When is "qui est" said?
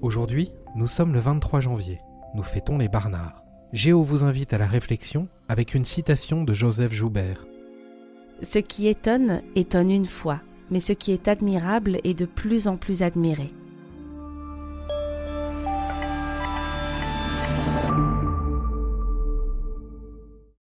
10.92-11.26